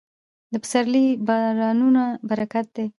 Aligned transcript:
د 0.51 0.53
پسرلي 0.63 1.05
بارانونه 1.27 2.03
برکت 2.29 2.65
دی. 2.75 2.85